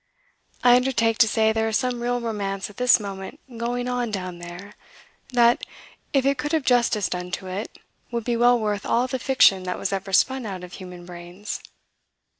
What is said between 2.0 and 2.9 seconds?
real romance at